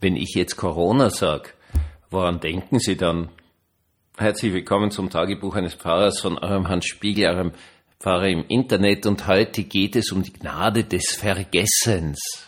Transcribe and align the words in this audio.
Wenn 0.00 0.14
ich 0.14 0.34
jetzt 0.36 0.56
Corona 0.56 1.10
sage, 1.10 1.50
woran 2.08 2.38
denken 2.38 2.78
Sie 2.78 2.96
dann? 2.96 3.30
Herzlich 4.16 4.52
willkommen 4.52 4.92
zum 4.92 5.10
Tagebuch 5.10 5.56
eines 5.56 5.74
Pfarrers 5.74 6.20
von 6.20 6.38
eurem 6.38 6.68
Hans 6.68 6.86
Spiegel, 6.86 7.26
eurem 7.26 7.52
Pfarrer 7.98 8.28
im 8.28 8.44
Internet. 8.46 9.06
Und 9.06 9.26
heute 9.26 9.64
geht 9.64 9.96
es 9.96 10.12
um 10.12 10.22
die 10.22 10.32
Gnade 10.32 10.84
des 10.84 11.16
Vergessens. 11.16 12.47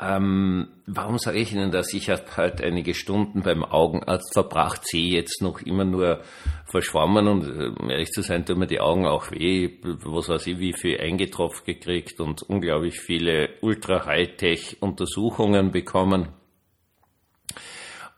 Ähm, 0.00 0.68
warum 0.86 1.18
sage 1.18 1.38
ich 1.38 1.52
Ihnen 1.52 1.70
das? 1.70 1.92
Ich 1.94 2.10
habe 2.10 2.24
halt 2.36 2.60
einige 2.60 2.94
Stunden 2.94 3.42
beim 3.42 3.62
Augenarzt 3.64 4.32
verbracht, 4.32 4.80
sehe 4.84 5.14
jetzt 5.14 5.40
noch 5.40 5.62
immer 5.62 5.84
nur 5.84 6.22
verschwommen 6.66 7.28
und 7.28 7.44
äh, 7.44 7.70
ehrlich 7.92 8.10
zu 8.10 8.22
sein, 8.22 8.44
tun 8.44 8.58
mir 8.58 8.66
die 8.66 8.80
Augen 8.80 9.06
auch 9.06 9.30
weh. 9.30 9.78
Was 9.82 10.28
weiß 10.28 10.48
ich, 10.48 10.58
wie 10.58 10.72
viel 10.72 11.00
eingetroffen 11.00 11.64
gekriegt 11.64 12.18
und 12.20 12.42
unglaublich 12.42 12.98
viele 12.98 13.50
Ultra-Hightech-Untersuchungen 13.60 15.70
bekommen. 15.70 16.30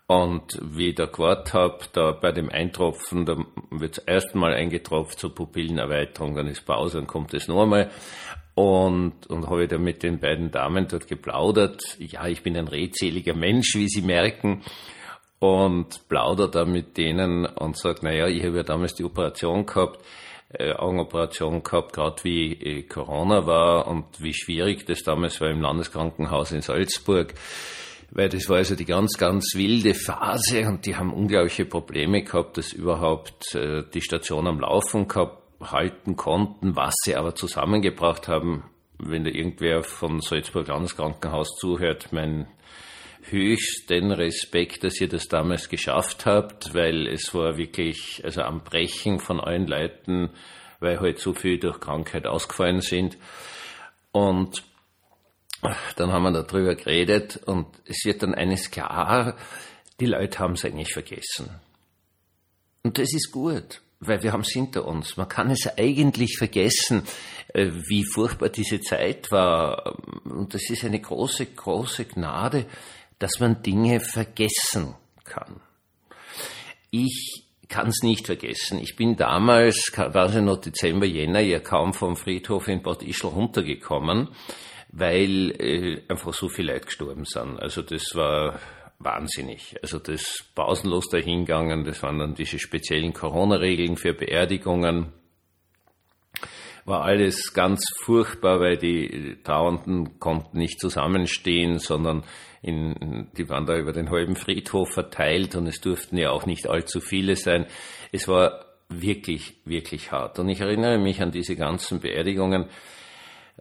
Und 0.08 0.60
wie 0.62 0.90
ich 0.90 0.94
da 0.94 1.06
gewartet 1.06 1.52
habe, 1.52 1.78
da 1.92 2.12
bei 2.12 2.30
dem 2.30 2.48
Eintropfen, 2.48 3.26
da 3.26 3.36
wird 3.70 3.98
das 3.98 4.04
erste 4.04 4.40
eingetropft 4.40 5.18
zur 5.18 5.34
Pupillenerweiterung, 5.34 6.36
dann 6.36 6.46
ist 6.46 6.64
Pause, 6.64 6.98
dann 6.98 7.08
kommt 7.08 7.34
es 7.34 7.48
noch 7.48 7.62
einmal. 7.62 7.90
Und, 8.54 9.26
und 9.26 9.50
habe 9.50 9.66
da 9.66 9.78
mit 9.78 10.02
den 10.02 10.20
beiden 10.20 10.50
Damen 10.50 10.86
dort 10.88 11.08
geplaudert. 11.08 11.96
Ja, 11.98 12.26
ich 12.28 12.42
bin 12.42 12.56
ein 12.56 12.68
redseliger 12.68 13.34
Mensch, 13.34 13.74
wie 13.74 13.88
Sie 13.88 14.00
merken, 14.00 14.62
und 15.38 16.08
plaudere 16.08 16.50
da 16.50 16.64
mit 16.64 16.96
denen 16.96 17.44
und 17.44 17.76
sage, 17.76 18.00
naja, 18.02 18.28
ich 18.28 18.44
habe 18.44 18.56
ja 18.58 18.62
damals 18.62 18.94
die 18.94 19.04
Operation 19.04 19.66
gehabt, 19.66 20.00
äh, 20.50 20.72
Augenoperation 20.72 21.62
gehabt, 21.62 21.92
gerade 21.92 22.24
wie 22.24 22.52
äh, 22.52 22.82
Corona 22.84 23.46
war 23.46 23.86
und 23.88 24.06
wie 24.18 24.32
schwierig 24.32 24.86
das 24.86 25.02
damals 25.02 25.40
war 25.40 25.50
im 25.50 25.60
Landeskrankenhaus 25.60 26.52
in 26.52 26.62
Salzburg, 26.62 27.34
weil 28.10 28.28
das 28.28 28.48
war 28.48 28.56
also 28.56 28.76
die 28.76 28.84
ganz, 28.84 29.18
ganz 29.18 29.54
wilde 29.54 29.94
Phase 29.94 30.66
und 30.66 30.86
die 30.86 30.96
haben 30.96 31.12
unglaubliche 31.12 31.64
Probleme 31.64 32.22
gehabt, 32.22 32.56
dass 32.56 32.72
überhaupt 32.72 33.54
äh, 33.54 33.82
die 33.92 34.00
Station 34.00 34.46
am 34.46 34.60
Laufen 34.60 35.08
gehabt 35.08 35.42
halten 35.60 36.16
konnten, 36.16 36.76
was 36.76 36.94
sie 37.04 37.16
aber 37.16 37.34
zusammengebracht 37.34 38.28
haben. 38.28 38.64
Wenn 38.98 39.24
da 39.24 39.30
irgendwer 39.30 39.82
von 39.82 40.20
Salzburg 40.20 40.68
Landeskrankenhaus 40.68 41.56
zuhört, 41.58 42.12
mein 42.12 42.46
höchsten 43.22 44.12
Respekt, 44.12 44.84
dass 44.84 45.00
ihr 45.00 45.08
das 45.08 45.28
damals 45.28 45.68
geschafft 45.68 46.26
habt, 46.26 46.74
weil 46.74 47.06
es 47.06 47.34
war 47.34 47.56
wirklich, 47.56 48.22
also 48.24 48.42
am 48.42 48.62
Brechen 48.62 49.18
von 49.18 49.40
allen 49.40 49.66
Leuten, 49.66 50.30
weil 50.80 51.00
halt 51.00 51.18
so 51.18 51.34
viel 51.34 51.58
durch 51.58 51.80
Krankheit 51.80 52.26
ausgefallen 52.26 52.80
sind. 52.80 53.18
Und 54.12 54.62
dann 55.96 56.12
haben 56.12 56.22
wir 56.22 56.42
darüber 56.42 56.74
geredet 56.74 57.38
und 57.46 57.66
es 57.84 58.04
wird 58.04 58.22
dann 58.22 58.34
eines 58.34 58.70
klar, 58.70 59.36
die 60.00 60.06
Leute 60.06 60.38
haben 60.38 60.54
es 60.54 60.64
eigentlich 60.64 60.92
vergessen. 60.92 61.50
Und 62.82 62.98
das 62.98 63.12
ist 63.12 63.32
gut 63.32 63.80
weil 64.00 64.22
wir 64.22 64.32
haben 64.32 64.42
es 64.42 64.52
hinter 64.52 64.84
uns. 64.86 65.16
Man 65.16 65.28
kann 65.28 65.50
es 65.50 65.66
eigentlich 65.78 66.36
vergessen, 66.36 67.02
äh, 67.54 67.70
wie 67.88 68.04
furchtbar 68.04 68.48
diese 68.48 68.80
Zeit 68.80 69.30
war. 69.30 69.96
Und 70.24 70.54
das 70.54 70.68
ist 70.70 70.84
eine 70.84 71.00
große, 71.00 71.46
große 71.46 72.04
Gnade, 72.06 72.66
dass 73.18 73.40
man 73.40 73.62
Dinge 73.62 74.00
vergessen 74.00 74.94
kann. 75.24 75.60
Ich 76.90 77.44
kann 77.68 77.88
es 77.88 78.02
nicht 78.02 78.26
vergessen. 78.26 78.78
Ich 78.78 78.96
bin 78.96 79.16
damals, 79.16 79.90
quasi 79.92 80.40
noch 80.40 80.60
Dezember, 80.60 81.06
Jänner, 81.06 81.40
ja 81.40 81.58
kaum 81.58 81.94
vom 81.94 82.16
Friedhof 82.16 82.68
in 82.68 82.82
Bad 82.82 83.02
Ischl 83.02 83.28
runtergekommen, 83.28 84.28
weil 84.98 85.50
äh, 85.60 86.02
einfach 86.08 86.32
so 86.32 86.48
viele 86.48 86.72
Leute 86.72 86.86
gestorben 86.86 87.24
sind. 87.26 87.60
Also 87.60 87.82
das 87.82 88.14
war 88.14 88.58
wahnsinnig. 88.98 89.76
Also 89.82 89.98
das 89.98 90.44
pausenlos 90.54 91.10
dahingegangen, 91.10 91.84
das 91.84 92.02
waren 92.02 92.18
dann 92.18 92.34
diese 92.34 92.58
speziellen 92.58 93.12
Corona-Regeln 93.12 93.98
für 93.98 94.14
Beerdigungen. 94.14 95.12
War 96.86 97.02
alles 97.02 97.52
ganz 97.52 97.84
furchtbar, 98.04 98.60
weil 98.60 98.78
die 98.78 99.36
Trauernden 99.44 100.18
konnten 100.18 100.56
nicht 100.56 100.80
zusammenstehen, 100.80 101.78
sondern 101.78 102.24
in, 102.62 103.28
die 103.36 103.50
waren 103.50 103.66
da 103.66 103.76
über 103.76 103.92
den 103.92 104.10
halben 104.10 104.36
Friedhof 104.36 104.92
verteilt 104.94 105.56
und 105.56 105.66
es 105.66 105.80
durften 105.80 106.16
ja 106.16 106.30
auch 106.30 106.46
nicht 106.46 106.68
allzu 106.68 107.00
viele 107.00 107.36
sein. 107.36 107.66
Es 108.12 108.28
war 108.28 108.64
wirklich, 108.88 109.56
wirklich 109.66 110.10
hart. 110.10 110.38
Und 110.38 110.48
ich 110.48 110.60
erinnere 110.60 110.96
mich 110.96 111.20
an 111.20 111.32
diese 111.32 111.54
ganzen 111.54 112.00
Beerdigungen. 112.00 112.66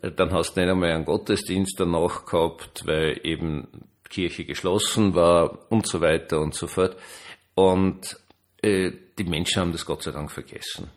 Dann 0.01 0.33
hast 0.33 0.56
du 0.56 0.61
nicht 0.61 0.69
einmal 0.69 0.91
einen 0.91 1.06
Gottesdienst 1.06 1.79
danach 1.79 2.25
gehabt, 2.25 2.85
weil 2.85 3.19
eben 3.23 3.67
Kirche 4.09 4.45
geschlossen 4.45 5.16
war 5.16 5.72
und 5.72 5.88
so 5.88 6.01
weiter 6.01 6.41
und 6.41 6.53
so 6.53 6.67
fort. 6.67 6.95
Und 7.56 8.17
äh, 8.61 8.91
die 9.17 9.23
Menschen 9.23 9.61
haben 9.61 9.72
das 9.72 9.85
Gott 9.85 10.03
sei 10.03 10.11
Dank 10.11 10.31
vergessen. 10.31 10.89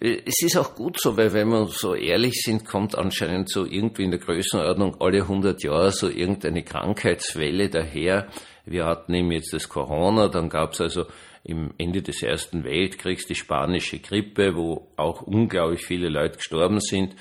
Äh, 0.00 0.22
es 0.24 0.42
ist 0.42 0.56
auch 0.56 0.74
gut 0.74 1.00
so, 1.00 1.16
weil 1.16 1.32
wenn 1.32 1.48
wir 1.48 1.66
so 1.66 1.94
ehrlich 1.94 2.42
sind, 2.42 2.64
kommt 2.64 2.96
anscheinend 2.96 3.50
so 3.50 3.64
irgendwie 3.64 4.04
in 4.04 4.12
der 4.12 4.20
Größenordnung 4.20 5.00
alle 5.00 5.22
100 5.22 5.62
Jahre 5.62 5.90
so 5.90 6.08
irgendeine 6.08 6.62
Krankheitswelle 6.62 7.68
daher. 7.68 8.28
Wir 8.64 8.86
hatten 8.86 9.14
eben 9.14 9.32
jetzt 9.32 9.52
das 9.52 9.68
Corona, 9.68 10.28
dann 10.28 10.48
gab 10.48 10.72
es 10.72 10.80
also 10.80 11.06
im 11.44 11.74
Ende 11.76 12.02
des 12.02 12.22
Ersten 12.22 12.62
Weltkriegs 12.62 13.26
die 13.26 13.34
spanische 13.34 13.98
Grippe, 13.98 14.54
wo 14.54 14.88
auch 14.96 15.22
unglaublich 15.22 15.84
viele 15.84 16.08
Leute 16.08 16.36
gestorben 16.36 16.80
sind 16.80 17.16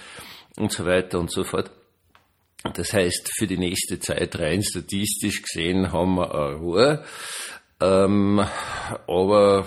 und 0.57 0.71
so 0.71 0.85
weiter 0.85 1.19
und 1.19 1.31
so 1.31 1.43
fort. 1.43 1.71
Das 2.73 2.93
heißt, 2.93 3.31
für 3.37 3.47
die 3.47 3.57
nächste 3.57 3.99
Zeit 3.99 4.37
rein 4.37 4.63
statistisch 4.63 5.41
gesehen 5.41 5.91
haben 5.91 6.15
wir 6.15 6.33
eine 6.33 6.55
Ruhe, 6.55 7.05
ähm, 7.79 8.39
aber 9.07 9.65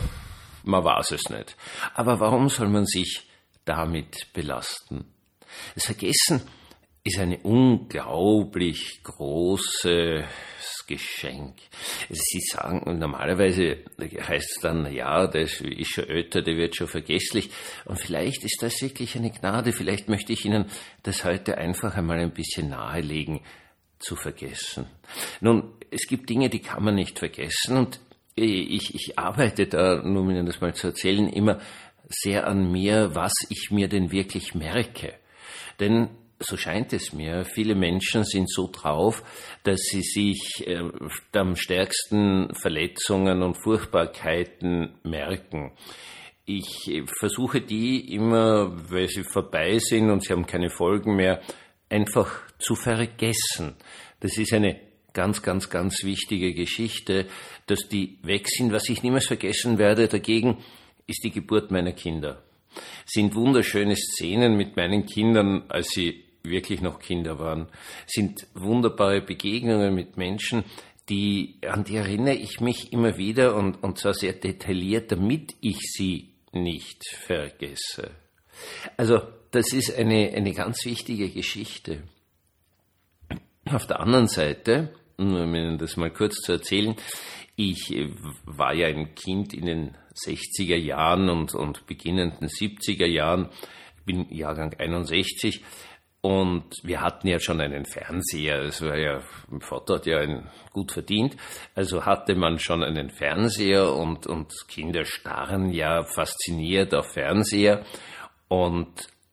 man 0.63 0.85
weiß 0.85 1.13
es 1.13 1.29
nicht. 1.29 1.57
Aber 1.95 2.21
warum 2.21 2.49
soll 2.49 2.69
man 2.69 2.87
sich 2.87 3.27
damit 3.65 4.33
belasten? 4.33 5.05
Das 5.75 5.87
Vergessen 5.87 6.43
ist 7.03 7.19
eine 7.19 7.39
unglaublich 7.39 9.01
große 9.03 10.25
Geschenk. 10.87 11.57
Sie 12.11 12.41
sagen, 12.41 12.99
normalerweise 12.99 13.79
heißt 13.99 14.57
es 14.57 14.61
dann, 14.61 14.93
ja, 14.93 15.27
der 15.27 15.43
ist 15.43 15.89
schon 15.89 16.09
älter, 16.09 16.43
der 16.43 16.57
wird 16.57 16.77
schon 16.77 16.89
vergesslich. 16.89 17.51
Und 17.85 17.99
vielleicht 17.99 18.45
ist 18.45 18.63
das 18.63 18.81
wirklich 18.83 19.17
eine 19.17 19.31
Gnade. 19.31 19.73
Vielleicht 19.73 20.09
möchte 20.09 20.33
ich 20.33 20.45
Ihnen 20.45 20.67
das 21.03 21.25
heute 21.25 21.59
einfach 21.59 21.97
einmal 21.97 22.19
ein 22.19 22.33
bisschen 22.33 22.71
nahelegen, 22.71 23.41
zu 23.99 24.17
vergessen. 24.17 24.87
Nun, 25.41 25.73
es 25.91 26.07
gibt 26.07 26.29
Dinge, 26.29 26.51
die 26.51 26.61
kann 26.61 26.85
man 26.85 26.95
nicht 26.95 27.19
vergessen. 27.19 27.77
Und 27.77 28.01
ich, 28.35 28.95
ich 28.95 29.19
arbeite 29.19 29.67
da, 29.67 30.03
nur 30.03 30.23
um 30.23 30.31
Ihnen 30.31 30.47
das 30.47 30.61
mal 30.61 30.75
zu 30.75 30.89
erzählen, 30.89 31.29
immer 31.29 31.61
sehr 32.09 32.47
an 32.47 32.71
mir, 32.71 33.15
was 33.15 33.33
ich 33.49 33.71
mir 33.71 33.89
denn 33.89 34.13
wirklich 34.13 34.55
merke. 34.55 35.15
Denn 35.81 36.11
so 36.41 36.57
scheint 36.57 36.93
es 36.93 37.13
mir, 37.13 37.45
viele 37.45 37.75
Menschen 37.75 38.25
sind 38.25 38.51
so 38.51 38.69
drauf, 38.71 39.23
dass 39.63 39.81
sie 39.81 40.03
sich 40.03 40.67
äh, 40.67 40.83
am 41.33 41.57
stärksten 41.57 42.55
Verletzungen 42.55 43.43
und 43.43 43.57
Furchtbarkeiten 43.63 44.95
merken. 45.03 45.73
Ich 46.45 46.89
äh, 46.89 47.05
versuche 47.19 47.61
die 47.61 48.13
immer, 48.15 48.73
weil 48.91 49.09
sie 49.09 49.25
vorbei 49.25 49.79
sind 49.79 50.11
und 50.11 50.25
sie 50.25 50.33
haben 50.33 50.47
keine 50.47 50.71
Folgen 50.71 51.17
mehr, 51.17 51.41
einfach 51.89 52.43
zu 52.59 52.75
vergessen. 52.75 53.77
Das 54.21 54.37
ist 54.37 54.53
eine 54.53 54.81
ganz, 55.13 55.43
ganz, 55.43 55.71
ganz 55.71 56.03
wichtige 56.03 56.53
Geschichte, 56.53 57.27
dass 57.67 57.89
die 57.89 58.19
weg 58.23 58.49
sind. 58.49 58.73
Was 58.73 58.89
ich 58.89 59.03
niemals 59.03 59.27
vergessen 59.27 59.79
werde 59.79 60.09
dagegen, 60.09 60.59
ist 61.07 61.23
die 61.25 61.31
Geburt 61.31 61.71
meiner 61.71 61.93
Kinder. 61.93 62.43
Sind 63.07 63.35
wunderschöne 63.35 63.97
Szenen 63.97 64.57
mit 64.57 64.77
meinen 64.77 65.07
Kindern, 65.07 65.65
als 65.69 65.89
sie 65.89 66.25
wirklich 66.43 66.83
noch 66.83 67.01
Kinder 67.01 67.39
waren, 67.39 67.69
sind 68.07 68.47
wunderbare 68.55 69.23
Begegnungen 69.23 69.95
mit 69.95 70.17
Menschen, 70.17 70.65
die, 71.09 71.59
an 71.67 71.85
die 71.85 71.97
erinnere 71.97 72.35
ich 72.35 72.61
mich 72.61 72.93
immer 72.93 73.19
wieder 73.19 73.57
und, 73.57 73.83
und 73.83 73.99
zwar 73.99 74.15
sehr 74.15 74.33
detailliert, 74.33 75.13
damit 75.13 75.55
ich 75.61 75.79
sie 75.81 76.35
nicht 76.53 77.03
vergesse. 77.09 78.11
Also, 78.97 79.21
das 79.51 79.73
ist 79.73 79.95
eine, 79.97 80.33
eine 80.35 80.53
ganz 80.53 80.85
wichtige 80.85 81.29
Geschichte. 81.29 82.03
Auf 83.67 83.87
der 83.87 84.01
anderen 84.01 84.29
Seite, 84.29 84.95
um 85.17 85.55
Ihnen 85.55 85.79
das 85.79 85.97
mal 85.97 86.11
kurz 86.11 86.37
zu 86.37 86.53
erzählen, 86.53 86.95
ich 87.57 87.95
war 88.45 88.75
ja 88.75 88.89
ein 88.89 89.15
Kind 89.15 89.55
in 89.55 89.67
den 89.67 89.95
60er 90.15 90.77
Jahren 90.77 91.29
und, 91.29 91.55
und 91.55 91.87
beginnenden 91.87 92.49
70er 92.49 93.07
Jahren, 93.07 93.49
bin 94.05 94.27
Jahrgang 94.31 94.75
61, 94.79 95.63
und 96.25 96.65
wir 96.83 97.03
hatten 97.03 97.29
ja 97.29 97.39
schon 97.39 97.61
einen 97.61 97.85
Fernseher. 97.85 98.63
Es 98.63 98.81
war 98.81 98.97
ja, 98.97 99.21
mein 99.51 99.61
Vater 99.61 99.97
hat 99.97 100.07
ja 100.07 100.21
einen 100.21 100.49
gut 100.73 100.91
verdient. 100.91 101.37
Also 101.75 102.07
hatte 102.07 102.35
man 102.35 102.59
schon 102.59 102.83
einen 102.83 103.11
Fernseher 103.11 103.93
und, 103.93 104.27
und 104.27 104.51
Kinder 104.67 105.05
starren 105.05 105.71
ja 105.71 106.03
fasziniert 106.03 106.95
auf 106.95 107.13
Fernseher. 107.13 107.85
Und 108.49 108.89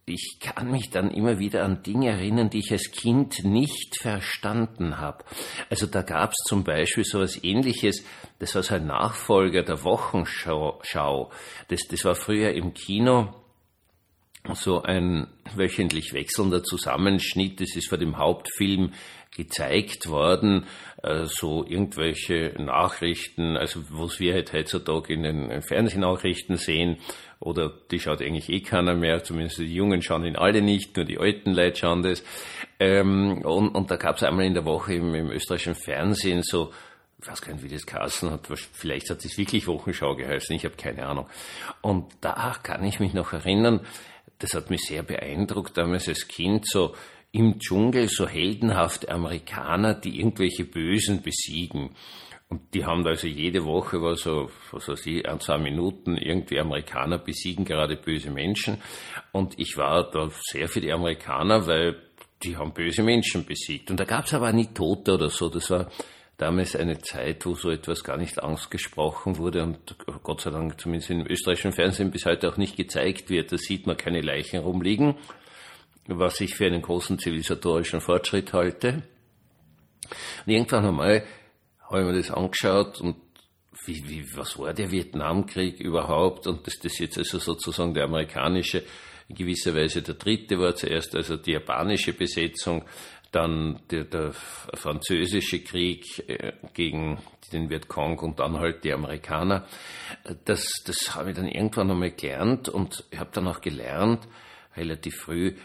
ich 0.06 0.38
kann 0.40 0.72
mich 0.72 0.90
dann 0.90 1.12
immer 1.12 1.40
wieder 1.40 1.64
an 1.64 1.84
Dinge 1.84 2.10
erinnern, 2.10 2.50
die 2.50 2.60
ich 2.60 2.72
als 2.72 2.92
Kind 2.92 3.44
nicht 3.44 3.98
verstanden 4.00 4.98
habe. 4.98 5.24
Also 5.70 5.86
da 5.86 6.02
gab 6.02 6.32
es 6.32 6.38
zum 6.48 6.64
Beispiel 6.64 7.04
so 7.04 7.20
etwas 7.20 7.44
ähnliches, 7.44 8.04
das 8.40 8.56
war 8.56 8.64
so 8.64 8.76
ein 8.76 8.88
Nachfolger 8.88 9.64
der 9.64 9.84
Wochenschau. 9.84 11.32
Das, 11.68 11.82
das 11.88 12.04
war 12.04 12.16
früher 12.16 12.52
im 12.54 12.74
Kino 12.74 13.34
so 14.56 14.82
ein 14.82 15.28
wöchentlich 15.56 16.14
wechselnder 16.14 16.64
Zusammenschnitt. 16.64 17.62
Das 17.62 17.76
ist 17.76 17.90
vor 17.90 17.98
dem 17.98 18.18
Hauptfilm 18.18 18.94
gezeigt 19.36 20.10
worden, 20.10 20.66
äh, 21.04 21.26
so 21.26 21.66
irgendwelche 21.66 22.54
Nachrichten, 22.58 23.58
also 23.58 23.82
was 23.90 24.20
wir 24.20 24.34
halt 24.34 24.54
heutzutage 24.54 25.14
in 25.14 25.24
den 25.24 25.62
Fernsehnachrichten 25.62 26.58
sehen, 26.58 26.98
oder 27.40 27.74
die 27.90 28.00
schaut 28.00 28.22
eigentlich 28.22 28.50
eh 28.50 28.62
keiner 28.62 28.94
mehr, 28.94 29.24
zumindest 29.24 29.58
die 29.58 29.74
Jungen 29.74 30.02
schauen 30.02 30.26
ihn 30.26 30.36
alle 30.36 30.62
nicht, 30.62 30.96
nur 30.96 31.06
die 31.06 31.18
alten 31.18 31.54
Leute 31.54 31.80
schauen 31.80 32.04
das. 32.04 32.24
Ähm, 32.80 33.42
und, 33.44 33.70
und 33.70 33.90
da 33.90 33.96
gab 33.96 34.18
es 34.18 34.24
einmal 34.24 34.46
in 34.46 34.54
der 34.54 34.66
Woche 34.66 34.94
im, 34.94 35.16
im 35.16 35.32
österreichischen 35.32 35.76
Fernsehen 35.76 36.44
so 36.44 36.72
ich 37.22 37.28
weiß 37.28 37.42
gar 37.42 37.54
nicht, 37.54 37.64
wie 37.64 37.70
das 37.70 37.86
geheißen 37.86 38.32
hat, 38.32 38.48
vielleicht 38.74 39.10
hat 39.12 39.24
es 39.24 39.38
wirklich 39.38 39.68
Wochenschau 39.68 40.16
geheißen, 40.16 40.56
ich 40.56 40.66
habe 40.66 40.76
keine 40.76 41.06
Ahnung. 41.06 41.28
Und 41.82 42.12
da 42.22 42.56
kann 42.64 42.84
ich 42.84 43.00
mich 43.00 43.14
noch 43.14 43.32
erinnern, 43.32 43.82
das 44.40 44.56
hat 44.56 44.72
mich 44.72 44.82
sehr 44.82 45.04
beeindruckt 45.04 45.78
damals 45.78 46.08
als 46.08 46.28
Kind, 46.28 46.68
so 46.68 46.96
im 47.32 47.60
Dschungel 47.60 48.10
so 48.10 48.28
heldenhafte 48.28 49.10
Amerikaner, 49.10 49.94
die 49.94 50.20
irgendwelche 50.20 50.66
Bösen 50.66 51.22
besiegen. 51.22 51.92
Und 52.50 52.74
die 52.74 52.84
haben 52.84 53.08
also 53.08 53.28
jede 53.28 53.64
Woche 53.64 54.02
war 54.02 54.18
so, 54.18 54.50
was 54.72 54.90
weiß 54.90 55.06
ich, 55.06 55.26
ein, 55.26 55.40
zwei 55.40 55.58
Minuten 55.58 56.18
irgendwie 56.18 56.60
Amerikaner 56.60 57.18
besiegen 57.18 57.64
gerade 57.64 57.96
böse 57.96 58.30
Menschen. 58.30 58.78
Und 59.32 59.58
ich 59.58 59.78
war 59.78 60.12
da 60.12 60.30
sehr 60.30 60.68
für 60.68 60.82
die 60.82 60.92
Amerikaner, 60.92 61.66
weil 61.66 61.96
die 62.44 62.58
haben 62.58 62.74
böse 62.74 63.04
Menschen 63.04 63.46
besiegt. 63.46 63.90
Und 63.90 64.02
da 64.02 64.04
gab 64.04 64.26
es 64.26 64.34
aber 64.34 64.52
nie 64.52 64.68
Tote 64.74 65.14
oder 65.14 65.30
so. 65.30 65.48
Das 65.48 65.70
war 65.70 65.90
damals 66.36 66.76
eine 66.76 67.00
Zeit, 67.00 67.46
wo 67.46 67.54
so 67.54 67.70
etwas 67.70 68.04
gar 68.04 68.18
nicht 68.18 68.44
ausgesprochen 68.44 69.38
wurde 69.38 69.64
und 69.64 69.96
Gott 70.24 70.42
sei 70.42 70.50
Dank 70.50 70.82
zumindest 70.82 71.12
im 71.12 71.26
österreichischen 71.26 71.72
Fernsehen 71.72 72.12
bis 72.12 72.26
heute 72.26 72.50
auch 72.50 72.58
nicht 72.58 72.76
gezeigt 72.76 73.30
wird. 73.30 73.54
Da 73.54 73.58
sieht 73.58 73.88
man 73.88 73.96
keine 73.96 74.20
Leichen 74.20 74.60
rumliegen 74.60 75.16
was 76.08 76.42
ich 76.42 76.56
für 76.56 76.66
einen 76.66 76.82
großen 76.82 77.20
zivilisatorischen 77.20 78.02
Fortschritt 78.02 78.54
halte. 78.54 79.04
Und 80.46 80.54
irgendwann 80.54 80.86
einmal 80.86 81.24
habe 81.82 82.02
ich 82.02 82.06
mir 82.06 82.18
das 82.18 82.32
angeschaut 82.32 83.00
und 83.02 83.16
wie, 83.86 84.04
wie, 84.08 84.36
was 84.36 84.60
war 84.60 84.74
der 84.74 84.92
Vietnamkrieg 84.92 85.80
überhaupt 85.80 86.48
und 86.48 86.68
dass 86.68 86.78
das 86.80 87.00
jetzt 87.00 87.18
also 87.18 87.40
sozusagen 87.40 87.94
der 87.94 88.06
amerikanische, 88.06 88.84
in 89.28 89.36
gewisser 89.36 89.74
Weise 89.74 90.02
der 90.02 90.16
dritte 90.16 90.60
war 90.60 90.76
zuerst 90.76 91.16
also 91.16 91.38
die 91.38 91.54
japanische 91.54 92.14
Besetzung, 92.14 92.84
dann 93.32 93.80
der, 93.90 94.04
der 94.04 94.34
französische 94.34 95.64
Krieg 95.64 96.28
äh, 96.28 96.54
gegen 96.74 97.18
den 97.54 97.70
Vietcong 97.70 98.20
und 98.20 98.40
dann 98.40 98.60
halt 98.60 98.84
die 98.84 98.94
Amerikaner. 98.94 99.66
Das, 100.46 100.70
das 100.86 101.16
habe 101.16 101.32
ich 101.32 101.38
dann 101.38 101.48
irgendwann 101.48 101.92
einmal 101.92 102.12
gelernt 102.12 102.70
und 102.70 103.06
ich 103.10 103.20
habe 103.20 103.32
dann 103.34 103.48
auch 103.48 103.62
gelernt, 103.62 104.28
relativ 104.76 105.16
früh, 105.16 105.56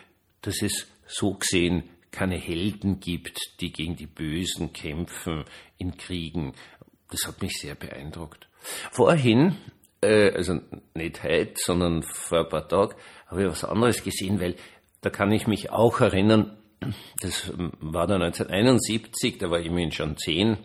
dass 0.42 0.62
es 0.62 0.86
so 1.06 1.34
gesehen 1.34 1.84
keine 2.10 2.36
Helden 2.36 2.98
gibt, 2.98 3.38
die 3.60 3.72
gegen 3.72 3.96
die 3.96 4.06
Bösen 4.06 4.72
kämpfen 4.72 5.44
in 5.76 5.96
Kriegen. 5.96 6.54
Das 7.10 7.26
hat 7.26 7.42
mich 7.42 7.58
sehr 7.60 7.74
beeindruckt. 7.74 8.48
Vorhin, 8.90 9.56
äh, 10.00 10.32
also 10.32 10.60
nicht 10.94 11.22
heute, 11.22 11.54
sondern 11.56 12.02
vor 12.02 12.40
ein 12.40 12.48
paar 12.48 12.68
Tagen, 12.68 12.94
habe 13.26 13.42
ich 13.42 13.48
was 13.48 13.64
anderes 13.64 14.02
gesehen, 14.02 14.40
weil 14.40 14.56
da 15.02 15.10
kann 15.10 15.30
ich 15.30 15.46
mich 15.46 15.70
auch 15.70 16.00
erinnern, 16.00 16.56
das 17.20 17.52
war 17.56 18.06
dann 18.06 18.22
1971, 18.22 19.38
da 19.38 19.50
war 19.50 19.60
ich 19.60 19.66
immerhin 19.66 19.92
schon 19.92 20.16
zehn, 20.16 20.58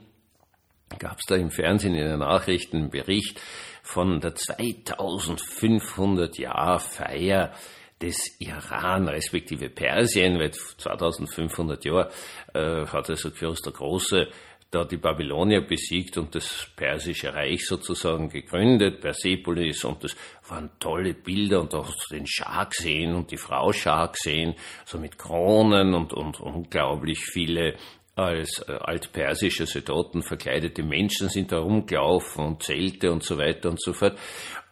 gab 0.99 1.19
es 1.19 1.25
da 1.27 1.35
im 1.35 1.51
Fernsehen 1.51 1.95
in 1.95 2.07
den 2.07 2.19
Nachrichten 2.19 2.77
einen 2.77 2.89
Bericht 2.89 3.41
von 3.83 4.19
der 4.19 4.35
2500 4.35 6.37
Jahr 6.37 6.79
Feier 6.79 7.53
des 8.01 8.35
Iran, 8.39 9.07
respektive 9.07 9.69
Persien, 9.69 10.39
weil 10.39 10.51
2500 10.51 11.85
Jahre 11.85 12.09
äh, 12.53 12.85
hat 12.85 13.09
also 13.09 13.31
Kyros 13.31 13.61
der 13.61 13.73
Große 13.73 14.27
da 14.71 14.85
die 14.85 14.97
Babylonier 14.97 15.61
besiegt 15.61 16.17
und 16.17 16.33
das 16.33 16.67
persische 16.77 17.33
Reich 17.33 17.65
sozusagen 17.65 18.29
gegründet, 18.29 19.01
Persepolis, 19.01 19.83
und 19.83 20.01
das 20.01 20.15
waren 20.47 20.71
tolle 20.79 21.13
Bilder 21.13 21.59
und 21.59 21.73
auch 21.73 21.93
den 22.09 22.25
Schah 22.25 22.63
gesehen 22.63 23.13
und 23.13 23.31
die 23.31 23.37
Frau 23.37 23.73
Schah 23.73 24.05
gesehen, 24.05 24.55
so 24.85 24.97
mit 24.97 25.17
Kronen 25.17 25.93
und, 25.93 26.13
und 26.13 26.39
unglaublich 26.39 27.19
viele 27.19 27.75
als 28.15 28.59
äh, 28.67 28.73
altpersische 28.73 29.65
Soldaten 29.65 30.21
verkleidete 30.21 30.83
Menschen 30.83 31.29
sind 31.29 31.51
da 31.51 31.59
rumgelaufen 31.59 32.45
und 32.45 32.63
Zelte 32.63 33.11
und 33.11 33.23
so 33.23 33.37
weiter 33.37 33.69
und 33.69 33.81
so 33.81 33.93
fort. 33.93 34.17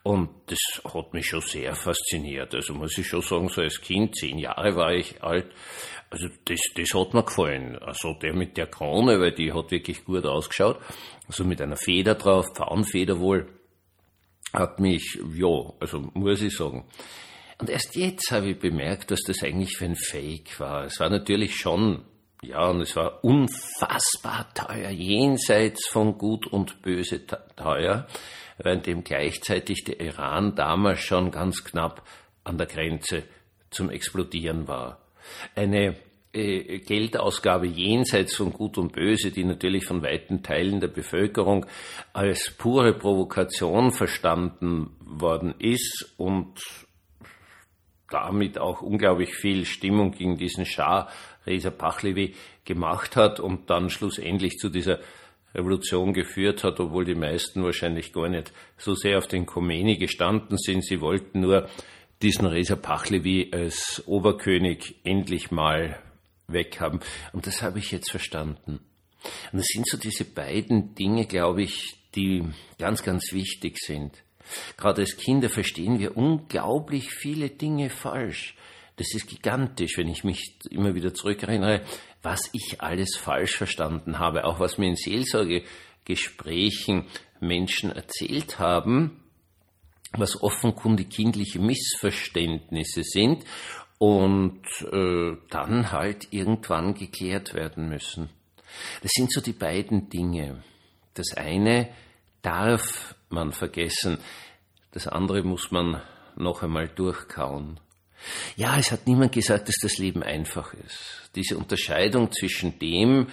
Und 0.10 0.30
das 0.48 0.58
hat 0.92 1.14
mich 1.14 1.28
schon 1.28 1.42
sehr 1.42 1.76
fasziniert. 1.76 2.56
Also 2.56 2.74
muss 2.74 2.98
ich 2.98 3.06
schon 3.06 3.22
sagen, 3.22 3.48
so 3.48 3.62
als 3.62 3.80
Kind, 3.80 4.16
zehn 4.16 4.40
Jahre 4.40 4.76
war 4.76 4.92
ich 4.92 5.22
alt, 5.22 5.52
also 6.10 6.28
das, 6.46 6.60
das 6.74 6.96
hat 6.96 7.14
mir 7.14 7.22
gefallen. 7.22 7.78
Also 7.78 8.14
der 8.16 8.34
mit 8.34 8.58
der 8.58 8.66
Krone, 8.66 9.20
weil 9.20 9.34
die 9.34 9.54
hat 9.54 9.70
wirklich 9.70 10.04
gut 10.04 10.26
ausgeschaut. 10.26 10.80
Also 11.28 11.44
mit 11.44 11.62
einer 11.62 11.78
Feder 11.78 12.16
drauf, 12.16 12.48
Pfauenfeder 12.56 13.20
wohl, 13.20 13.50
hat 14.52 14.80
mich, 14.80 15.20
ja, 15.36 15.74
also 15.80 16.00
muss 16.16 16.42
ich 16.42 16.58
sagen. 16.58 16.86
Und 17.60 17.70
erst 17.70 17.96
jetzt 17.96 18.32
habe 18.32 18.50
ich 18.50 18.58
bemerkt, 18.58 19.12
dass 19.12 19.22
das 19.28 19.44
eigentlich 19.44 19.78
für 19.78 19.86
ein 19.86 19.96
Fake 19.96 20.60
war. 20.60 20.86
Es 20.86 21.00
war 21.00 21.12
natürlich 21.12 21.56
schon, 21.56 22.04
ja, 22.42 22.68
und 22.70 22.82
es 22.82 22.96
war 22.96 23.24
unfassbar 23.24 24.54
teuer, 24.54 24.90
jenseits 24.90 25.88
von 25.88 26.18
Gut 26.18 26.48
und 26.48 26.82
Böse 26.82 27.26
teuer 27.56 28.08
währenddem 28.60 29.04
gleichzeitig 29.04 29.84
der 29.86 30.00
Iran 30.00 30.56
damals 30.56 31.00
schon 31.00 31.32
ganz 31.32 31.64
knapp 31.64 32.04
an 32.44 32.58
der 32.58 32.68
Grenze 32.68 33.24
zum 33.70 33.90
Explodieren 33.90 34.68
war. 34.68 35.00
Eine 35.56 35.96
äh, 36.34 36.80
Geldausgabe 36.80 37.68
jenseits 37.68 38.36
von 38.36 38.52
Gut 38.52 38.78
und 38.78 38.94
Böse, 38.94 39.32
die 39.32 39.44
natürlich 39.44 39.86
von 39.86 40.02
weiten 40.02 40.44
Teilen 40.44 40.80
der 40.80 40.88
Bevölkerung 40.90 41.66
als 42.14 42.54
pure 42.58 42.94
Provokation 42.94 43.92
verstanden 43.92 44.96
worden 45.00 45.56
ist 45.60 46.14
und 46.18 46.60
damit 48.10 48.58
auch 48.58 48.82
unglaublich 48.82 49.36
viel 49.36 49.66
Stimmung 49.66 50.12
gegen 50.12 50.38
diesen 50.38 50.66
Schah 50.66 51.10
Reza 51.50 51.72
Pahlavi 51.72 52.36
gemacht 52.64 53.16
hat 53.16 53.40
und 53.40 53.70
dann 53.70 53.90
schlussendlich 53.90 54.58
zu 54.58 54.70
dieser 54.70 55.00
Revolution 55.54 56.14
geführt 56.14 56.64
hat, 56.64 56.80
obwohl 56.80 57.06
die 57.06 57.16
meisten 57.16 57.64
wahrscheinlich 57.64 58.14
gar 58.14 58.30
nicht 58.30 58.54
so 58.78 58.94
sehr 58.94 59.18
auf 59.18 59.28
den 59.28 59.46
Khomeini 59.46 59.98
gestanden 59.98 60.58
sind. 60.58 60.86
Sie 60.86 61.02
wollten 61.02 61.42
nur 61.42 61.68
diesen 62.22 62.46
Reza 62.46 62.76
Pahlavi 62.76 63.50
als 63.52 64.04
Oberkönig 64.06 64.96
endlich 65.04 65.52
mal 65.52 66.00
weghaben. 66.48 67.00
Und 67.34 67.48
das 67.48 67.62
habe 67.62 67.80
ich 67.80 67.92
jetzt 67.92 68.12
verstanden. 68.12 68.80
Und 69.52 69.60
das 69.60 69.68
sind 69.68 69.88
so 69.88 69.98
diese 69.98 70.26
beiden 70.26 70.96
Dinge, 70.96 71.26
glaube 71.26 71.64
ich, 71.64 71.96
die 72.16 72.44
ganz, 72.78 73.04
ganz 73.04 73.34
wichtig 73.34 73.78
sind. 73.80 74.14
Gerade 74.78 75.02
als 75.02 75.18
Kinder 75.18 75.50
verstehen 75.50 76.00
wir 76.00 76.18
unglaublich 76.18 77.12
viele 77.12 77.50
Dinge 77.50 77.90
falsch. 77.90 78.56
Das 79.00 79.14
ist 79.14 79.28
gigantisch, 79.28 79.98
wenn 79.98 80.08
ich 80.10 80.24
mich 80.26 80.58
immer 80.70 80.94
wieder 80.94 81.14
zurückerinnere, 81.14 81.84
was 82.22 82.50
ich 82.52 82.82
alles 82.82 83.16
falsch 83.16 83.56
verstanden 83.56 84.20
habe, 84.20 84.44
auch 84.44 84.60
was 84.60 84.78
mir 84.78 84.90
in 84.90 84.98
Seelsorgegesprächen 84.98 87.06
Menschen 87.40 87.94
erzählt 87.94 88.60
haben, 88.60 89.24
was 90.12 90.44
offenkundig 90.44 91.12
kindliche 91.12 91.60
Missverständnisse 91.60 93.04
sind 93.04 93.46
und 94.00 94.60
äh, 94.92 95.38
dann 95.50 95.94
halt 95.94 96.28
irgendwann 96.32 96.94
geklärt 96.94 97.54
werden 97.54 97.88
müssen. 97.88 98.30
Das 99.02 99.12
sind 99.14 99.32
so 99.32 99.40
die 99.40 99.54
beiden 99.54 100.10
Dinge. 100.10 100.62
Das 101.14 101.38
eine 101.38 101.88
darf 102.42 103.16
man 103.30 103.54
vergessen, 103.54 104.18
das 104.92 105.08
andere 105.08 105.42
muss 105.44 105.72
man 105.72 106.02
noch 106.36 106.64
einmal 106.64 106.90
durchkauen. 106.90 107.80
Ja, 108.56 108.78
es 108.78 108.92
hat 108.92 109.08
niemand 109.08 109.32
gesagt, 109.32 109.68
dass 109.68 109.78
das 109.82 109.98
Leben 109.98 110.24
einfach 110.24 110.74
ist. 110.74 111.30
Diese 111.36 111.58
Unterscheidung 111.58 112.32
zwischen 112.32 112.78
dem, 112.80 113.28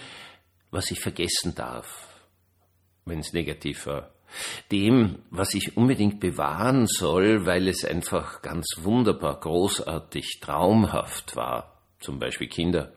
was 0.71 0.91
ich 0.91 0.99
vergessen 0.99 1.55
darf, 1.55 2.07
wenn 3.05 3.19
es 3.19 3.33
negativ 3.33 3.85
war, 3.87 4.11
dem, 4.71 5.19
was 5.29 5.53
ich 5.53 5.77
unbedingt 5.77 6.19
bewahren 6.19 6.85
soll, 6.87 7.45
weil 7.45 7.67
es 7.67 7.85
einfach 7.85 8.41
ganz 8.41 8.67
wunderbar, 8.79 9.39
großartig, 9.39 10.39
traumhaft 10.41 11.35
war, 11.35 11.81
zum 11.99 12.19
Beispiel 12.19 12.47
Kinder. 12.47 12.93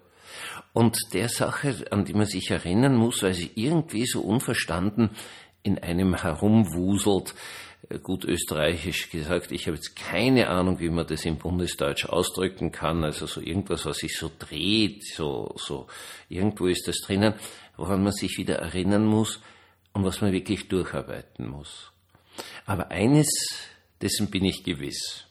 Und 0.73 0.99
der 1.13 1.29
Sache, 1.29 1.87
an 1.91 2.05
die 2.05 2.15
man 2.15 2.27
sich 2.27 2.51
erinnern 2.51 2.97
muss, 2.97 3.23
weil 3.23 3.35
sie 3.35 3.51
irgendwie 3.55 4.07
so 4.07 4.21
unverstanden 4.21 5.11
in 5.63 5.79
einem 5.79 6.15
herumwuselt, 6.15 7.35
gut 8.03 8.25
österreichisch 8.25 9.11
gesagt, 9.11 9.53
ich 9.53 9.67
habe 9.67 9.77
jetzt 9.77 9.97
keine 9.97 10.49
Ahnung, 10.49 10.79
wie 10.81 10.91
man 10.91 11.07
das 11.07 11.25
im 11.25 11.39
Bundesdeutsch 11.39 12.07
ausdrücken 12.07 12.73
kann, 12.73 13.05
also 13.05 13.27
so 13.27 13.41
irgendwas, 13.41 13.85
was 13.87 13.99
sich 13.99 14.17
so 14.17 14.31
dreht, 14.39 15.05
so, 15.05 15.55
so, 15.57 15.87
irgendwo 16.29 16.67
ist 16.67 16.87
das 16.87 16.99
drinnen, 16.99 17.35
woran 17.77 18.03
man 18.03 18.13
sich 18.13 18.37
wieder 18.39 18.57
erinnern 18.57 19.07
muss 19.07 19.41
und 19.93 20.05
was 20.05 20.21
man 20.21 20.33
wirklich 20.33 20.69
durcharbeiten 20.69 21.49
muss. 21.49 21.91
Aber 22.67 22.91
eines, 22.91 23.29
dessen 24.01 24.31
bin 24.31 24.45
ich 24.45 24.63
gewiss, 24.63 25.25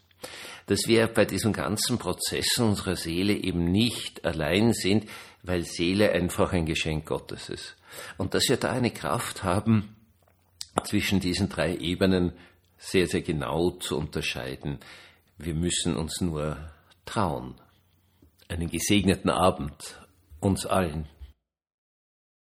dass 0.66 0.88
wir 0.88 1.08
bei 1.08 1.26
diesem 1.26 1.54
ganzen 1.54 1.98
Prozess 1.98 2.58
unserer 2.58 2.96
Seele 2.96 3.34
eben 3.34 3.72
nicht 3.72 4.26
allein 4.26 4.74
sind, 4.74 5.06
weil 5.44 5.64
Seele 5.64 6.12
einfach 6.12 6.52
ein 6.52 6.66
Geschenk 6.66 7.06
Gottes 7.06 7.50
ist. 7.50 7.76
Und 8.18 8.34
dass 8.34 8.50
wir 8.50 8.58
da 8.58 8.72
eine 8.72 8.92
Kraft 8.92 9.44
haben, 9.44 9.96
zwischen 10.84 11.20
diesen 11.20 11.50
drei 11.50 11.76
Ebenen 11.76 12.34
sehr, 12.78 13.08
sehr 13.08 13.22
genau 13.22 13.72
zu 13.72 13.98
unterscheiden. 13.98 14.80
Wir 15.38 15.54
müssen 15.54 15.96
uns 15.96 16.22
nur 16.22 16.58
trauen. 17.06 17.56
Einen 18.48 18.70
gesegneten 18.70 19.30
Abend 19.30 20.00
uns 20.40 20.66
allen. 20.66 21.08